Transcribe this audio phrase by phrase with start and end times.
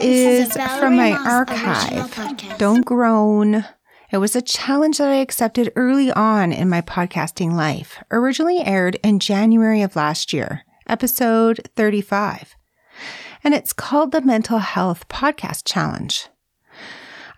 [0.00, 2.58] episode is, is from my archive.
[2.58, 3.64] Don't groan.
[4.10, 8.96] It was a challenge that I accepted early on in my podcasting life, originally aired
[9.02, 12.54] in January of last year, episode 35.
[13.42, 16.28] And it's called the Mental Health Podcast Challenge.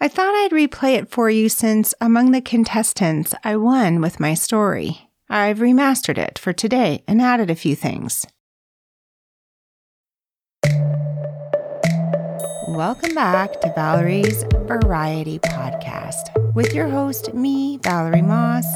[0.00, 4.34] I thought I'd replay it for you since among the contestants, I won with my
[4.34, 5.08] story.
[5.30, 8.26] I've remastered it for today and added a few things.
[12.76, 18.66] Welcome back to Valerie's Variety Podcast with your host, me, Valerie Moss.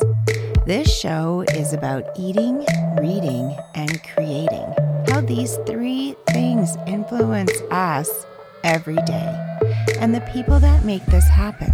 [0.64, 2.64] This show is about eating,
[2.98, 4.74] reading, and creating.
[5.08, 8.24] How these three things influence us
[8.64, 9.58] every day
[9.98, 11.70] and the people that make this happen.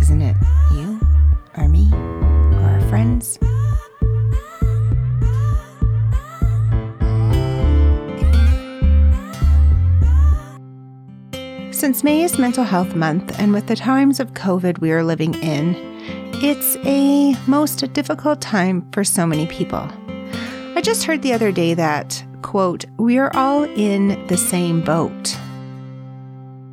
[0.00, 0.36] Isn't it
[11.94, 15.32] Since May is Mental Health Month, and with the times of COVID we are living
[15.34, 15.76] in,
[16.42, 19.88] it's a most difficult time for so many people.
[20.74, 25.38] I just heard the other day that, quote, we are all in the same boat.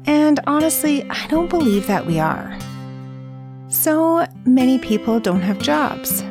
[0.08, 2.58] And honestly, I don't believe that we are.
[3.68, 6.24] So many people don't have jobs.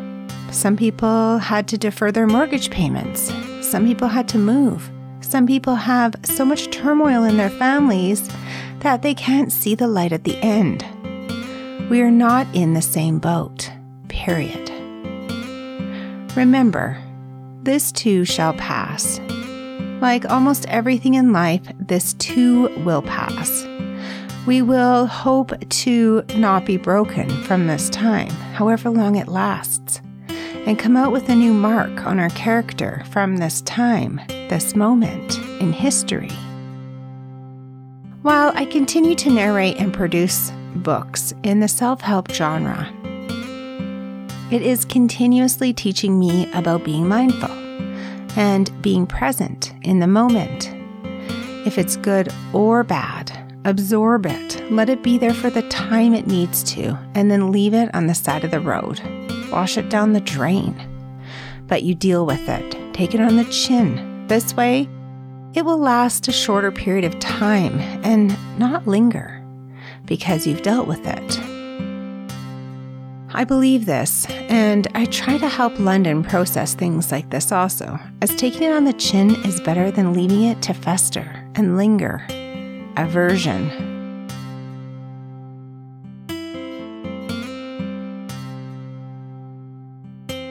[0.50, 3.32] Some people had to defer their mortgage payments.
[3.62, 4.90] Some people had to move.
[5.20, 8.28] Some people have so much turmoil in their families
[8.80, 10.84] that they can't see the light at the end.
[11.90, 13.70] We are not in the same boat,
[14.08, 14.70] period.
[16.36, 16.96] Remember,
[17.62, 19.20] this too shall pass.
[20.00, 23.66] Like almost everything in life, this too will pass.
[24.46, 30.78] We will hope to not be broken from this time, however long it lasts, and
[30.78, 35.72] come out with a new mark on our character from this time, this moment in
[35.72, 36.30] history.
[38.22, 42.86] While I continue to narrate and produce books in the self help genre,
[44.50, 47.50] it is continuously teaching me about being mindful
[48.38, 50.70] and being present in the moment.
[51.66, 53.32] If it's good or bad,
[53.64, 57.72] absorb it, let it be there for the time it needs to, and then leave
[57.72, 59.00] it on the side of the road.
[59.50, 60.76] Wash it down the drain.
[61.68, 64.26] But you deal with it, take it on the chin.
[64.26, 64.90] This way,
[65.54, 69.44] it will last a shorter period of time and not linger
[70.04, 71.40] because you've dealt with it.
[73.32, 78.34] I believe this, and I try to help London process things like this also, as
[78.34, 82.26] taking it on the chin is better than leaving it to fester and linger.
[82.96, 83.70] Aversion.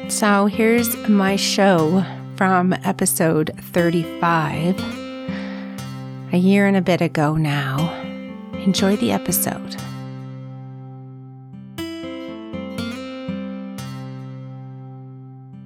[0.10, 2.06] So here's my show
[2.40, 4.80] from episode 35,
[6.32, 7.94] a year and a bit ago now.
[8.54, 9.76] Enjoy the episode.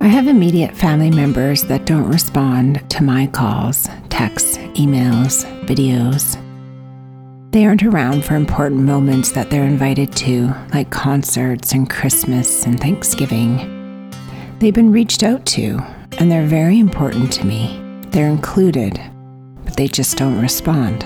[0.02, 6.42] I have immediate family members that don't respond to my calls, texts, emails, videos.
[7.52, 12.80] They aren't around for important moments that they're invited to, like concerts and Christmas and
[12.80, 14.10] Thanksgiving.
[14.58, 15.80] They've been reached out to,
[16.24, 17.82] and they're very important to me.
[18.12, 18.98] They're included,
[19.66, 21.02] but they just don't respond.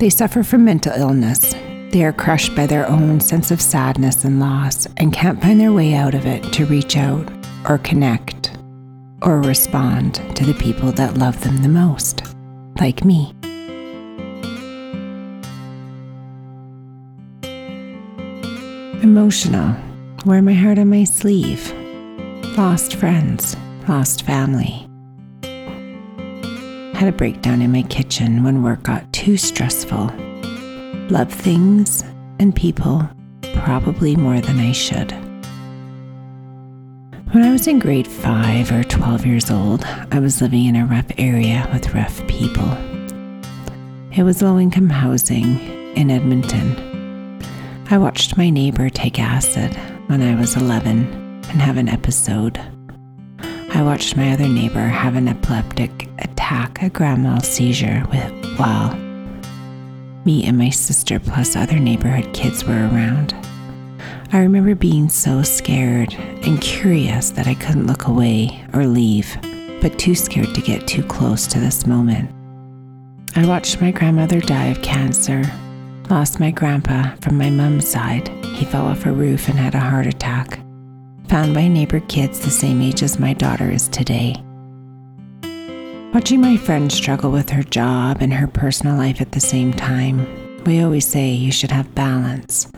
[0.00, 1.54] They suffer from mental illness
[1.92, 5.72] they are crushed by their own sense of sadness and loss and can't find their
[5.72, 7.30] way out of it to reach out
[7.68, 8.58] or connect
[9.22, 12.34] or respond to the people that love them the most,
[12.80, 13.32] like me.
[19.04, 19.76] Emotional,
[20.26, 21.72] wear my heart on my sleeve.
[22.56, 23.56] Lost friends,
[23.88, 24.86] lost family.
[26.94, 30.12] Had a breakdown in my kitchen when work got too stressful
[31.10, 32.04] love things
[32.38, 33.02] and people
[33.56, 35.10] probably more than I should.
[37.32, 40.86] When I was in grade 5 or 12 years old, I was living in a
[40.86, 42.70] rough area with rough people.
[44.16, 45.58] It was low income housing
[45.96, 47.42] in Edmonton.
[47.90, 49.74] I watched my neighbor take acid
[50.06, 51.23] when I was 11
[51.54, 52.60] and have an episode.
[53.72, 58.92] I watched my other neighbor have an epileptic attack, a grand mal seizure, with, while
[60.24, 63.34] me and my sister, plus other neighborhood kids, were around.
[64.32, 69.36] I remember being so scared and curious that I couldn't look away or leave,
[69.80, 72.30] but too scared to get too close to this moment.
[73.36, 75.44] I watched my grandmother die of cancer,
[76.10, 78.26] lost my grandpa from my mum's side.
[78.44, 80.63] He fell off a roof and had a heart attack.
[81.28, 84.36] Found my neighbor kids the same age as my daughter is today.
[86.12, 90.26] Watching my friend struggle with her job and her personal life at the same time,
[90.64, 92.70] we always say you should have balance.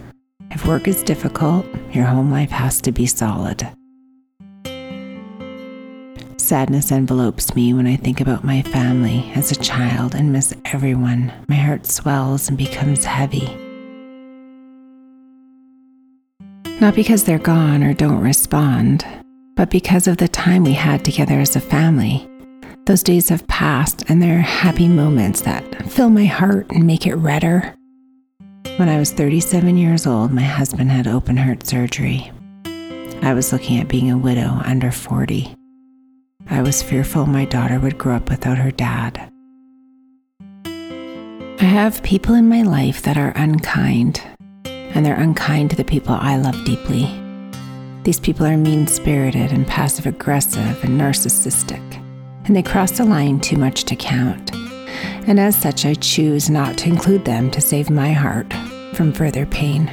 [0.53, 3.69] If work is difficult, your home life has to be solid.
[6.39, 11.33] Sadness envelopes me when I think about my family as a child and miss everyone.
[11.49, 13.66] My heart swells and becomes heavy.
[16.87, 19.05] Not because they're gone or don't respond,
[19.57, 22.31] but because of the time we had together as a family.
[22.85, 27.05] Those days have passed, and there are happy moments that fill my heart and make
[27.05, 27.75] it redder.
[28.77, 32.31] When I was 37 years old, my husband had open heart surgery.
[33.21, 35.57] I was looking at being a widow under 40.
[36.51, 39.29] I was fearful my daughter would grow up without her dad.
[40.65, 44.23] I have people in my life that are unkind,
[44.95, 47.05] and they're unkind to the people I love deeply.
[48.03, 51.83] These people are mean spirited and passive aggressive and narcissistic,
[52.45, 54.55] and they cross the line too much to count.
[55.27, 58.53] And as such, I choose not to include them to save my heart
[58.95, 59.91] from further pain.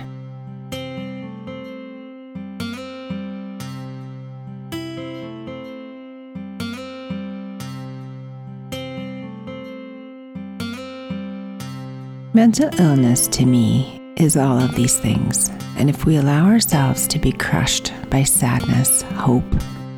[12.35, 17.19] Mental illness to me is all of these things, and if we allow ourselves to
[17.19, 19.44] be crushed by sadness, hope,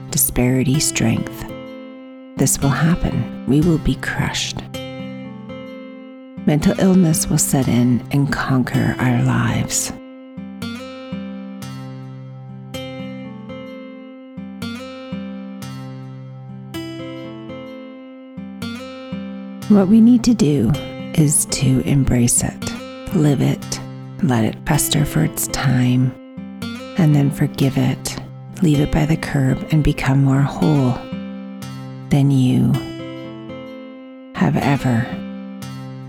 [0.09, 1.45] disparity, strength,
[2.37, 3.45] this will happen.
[3.47, 4.57] We will be crushed.
[6.45, 9.91] Mental illness will set in and conquer our lives.
[19.69, 20.71] What we need to do
[21.15, 23.79] is to embrace it, live it,
[24.23, 26.11] let it fester for its time,
[26.97, 28.17] and then forgive it,
[28.61, 30.91] leave it by the curb, and become more whole
[32.09, 32.71] than you
[34.35, 35.05] have ever.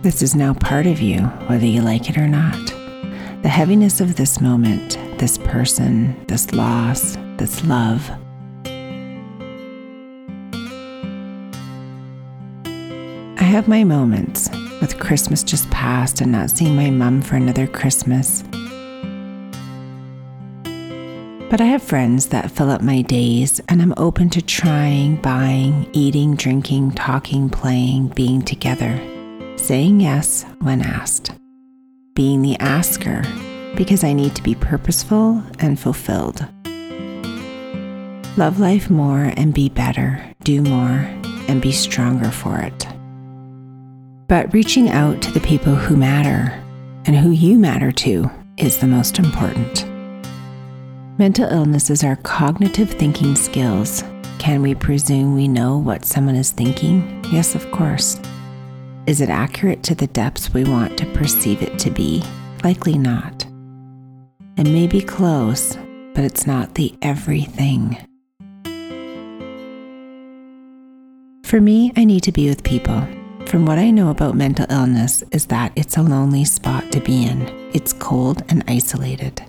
[0.02, 2.66] This is now part of you, whether you like it or not.
[3.42, 8.10] The heaviness of this moment, this person, this loss, this love.
[13.38, 14.48] I have my moments
[14.80, 18.42] with Christmas just past and not seeing my mum for another Christmas.
[21.48, 25.88] But I have friends that fill up my days, and I'm open to trying, buying,
[25.92, 29.00] eating, drinking, talking, playing, being together,
[29.56, 31.32] saying yes when asked,
[32.14, 33.22] being the asker
[33.76, 36.46] because I need to be purposeful and fulfilled.
[38.36, 41.08] Love life more and be better, do more,
[41.48, 42.86] and be stronger for it
[44.28, 46.52] but reaching out to the people who matter
[47.04, 49.86] and who you matter to is the most important.
[51.18, 54.02] Mental illnesses are cognitive thinking skills.
[54.38, 57.24] Can we presume we know what someone is thinking?
[57.30, 58.20] Yes, of course.
[59.06, 62.22] Is it accurate to the depths we want to perceive it to be?
[62.64, 63.46] Likely not.
[64.56, 65.76] It may be close,
[66.14, 67.96] but it's not the everything.
[71.44, 73.06] For me, I need to be with people
[73.48, 77.24] from what I know about mental illness is that it's a lonely spot to be
[77.24, 77.42] in.
[77.72, 79.40] It's cold and isolated.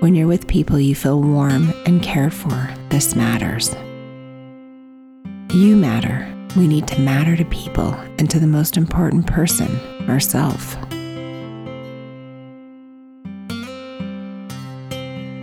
[0.00, 3.74] When you're with people you feel warm and cared for, this matters.
[5.54, 6.28] You matter.
[6.56, 9.80] We need to matter to people and to the most important person,
[10.10, 10.76] ourselves.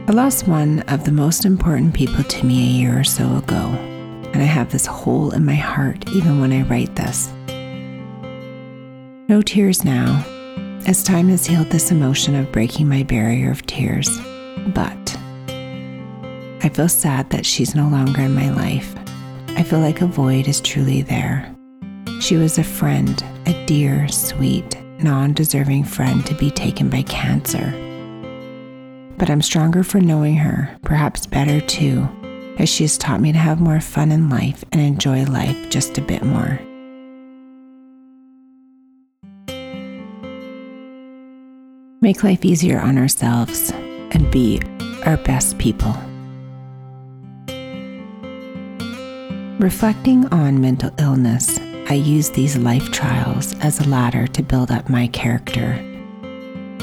[0.07, 3.88] I lost one of the most important people to me a year or so ago
[4.33, 7.31] and I have this hole in my heart even when I write this.
[9.27, 10.23] No tears now,
[10.87, 14.09] as time has healed this emotion of breaking my barrier of tears,
[14.73, 15.17] but
[16.61, 18.95] I feel sad that she's no longer in my life.
[19.49, 21.55] I feel like a void is truly there.
[22.21, 27.71] She was a friend, a dear, sweet, non deserving friend to be taken by cancer.
[29.17, 32.09] But I'm stronger for knowing her, perhaps better too,
[32.59, 35.97] as she has taught me to have more fun in life and enjoy life just
[35.97, 36.59] a bit more.
[42.01, 44.61] Make life easier on ourselves and be
[45.05, 45.95] our best people.
[49.59, 54.89] Reflecting on mental illness, I use these life trials as a ladder to build up
[54.89, 55.73] my character.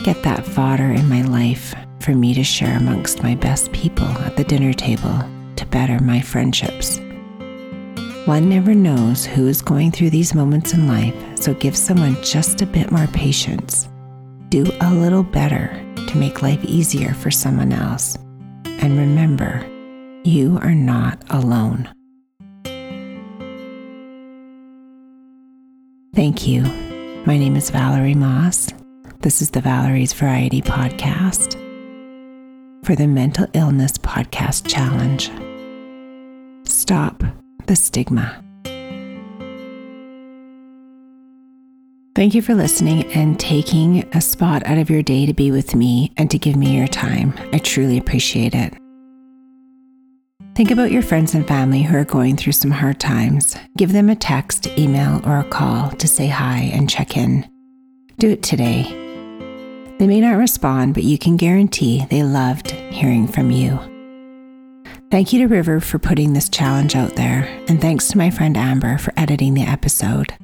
[0.04, 4.37] Get that fodder in my life for me to share amongst my best people at
[4.37, 5.25] the dinner table
[5.76, 7.00] better my friendships.
[8.25, 12.62] One never knows who is going through these moments in life, so give someone just
[12.62, 13.87] a bit more patience.
[14.49, 15.68] Do a little better
[16.09, 18.16] to make life easier for someone else.
[18.64, 19.66] And remember,
[20.25, 21.90] you are not alone.
[26.14, 26.62] Thank you.
[27.26, 28.73] My name is Valerie Moss.
[29.21, 31.52] This is the Valerie's Variety Podcast
[32.83, 35.30] for the Mental Illness Podcast Challenge.
[36.67, 37.23] Stop
[37.67, 38.43] the stigma.
[42.15, 45.75] Thank you for listening and taking a spot out of your day to be with
[45.75, 47.35] me and to give me your time.
[47.53, 48.73] I truly appreciate it.
[50.55, 53.55] Think about your friends and family who are going through some hard times.
[53.77, 57.47] Give them a text, email, or a call to say hi and check in.
[58.19, 58.85] Do it today.
[59.99, 63.79] They may not respond, but you can guarantee they loved hearing from you.
[65.09, 68.57] Thank you to River for putting this challenge out there, and thanks to my friend
[68.57, 70.35] Amber for editing the episode.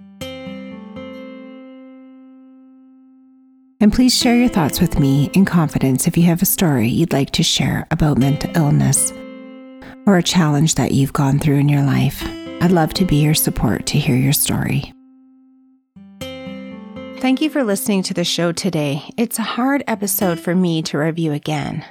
[3.81, 7.13] And please share your thoughts with me in confidence if you have a story you'd
[7.13, 9.13] like to share about mental illness
[10.07, 12.23] or a challenge that you've gone through in your life.
[12.63, 14.93] I'd love to be your support to hear your story.
[16.21, 19.03] Thank you for listening to the show today.
[19.17, 21.85] It's a hard episode for me to review again,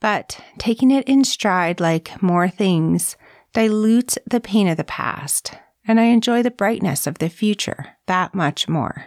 [0.00, 3.16] but taking it in stride like more things
[3.52, 5.52] dilutes the pain of the past,
[5.86, 9.06] and I enjoy the brightness of the future that much more.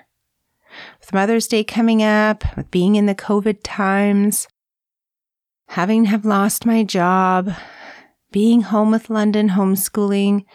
[0.99, 4.47] With Mother's Day coming up, with being in the COVID times,
[5.69, 7.51] having have lost my job,
[8.31, 10.45] being home with London homeschooling,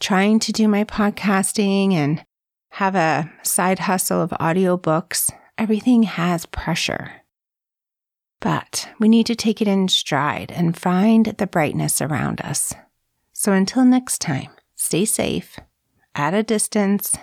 [0.00, 2.24] trying to do my podcasting and
[2.72, 7.12] have a side hustle of audiobooks, everything has pressure.
[8.40, 12.72] But we need to take it in stride and find the brightness around us.
[13.32, 15.58] So until next time, stay safe,
[16.14, 17.16] at a distance,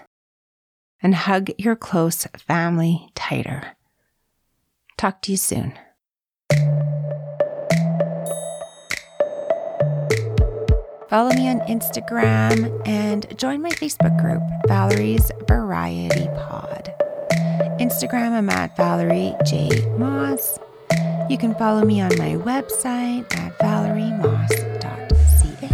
[1.01, 3.75] and hug your close family tighter.
[4.97, 5.73] Talk to you soon.
[11.09, 16.93] Follow me on Instagram and join my Facebook group, Valerie's Variety Pod.
[17.79, 19.69] Instagram, I'm at Valerie J.
[19.97, 20.59] Moss.
[21.29, 25.69] You can follow me on my website at valeriemoss.ca.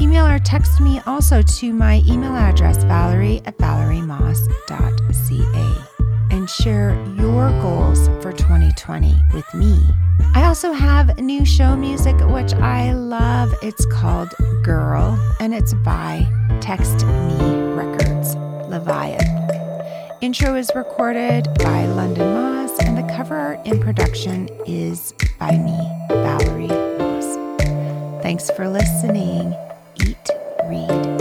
[0.00, 5.84] Email or text me also to my email address, valerie at valeriemoss.ca
[6.34, 9.80] and share your goals for 2020 with me.
[10.34, 13.54] I also have new show music, which I love.
[13.62, 16.26] It's called Girl, and it's by
[16.60, 18.34] Text Me Records,
[18.68, 19.43] Leviathan.
[20.20, 25.76] Intro is recorded by London Moss, and the cover art in production is by me,
[26.08, 28.22] Valerie Moss.
[28.22, 29.54] Thanks for listening.
[30.06, 30.30] Eat,
[30.68, 31.13] read,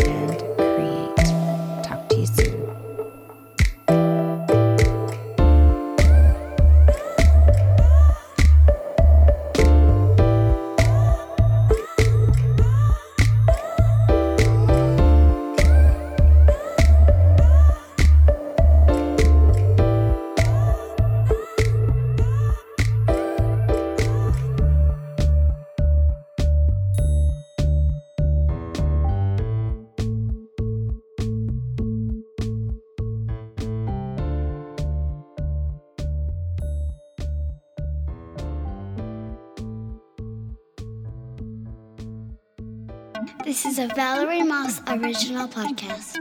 [43.54, 46.18] This is a Valerie Moss original podcast.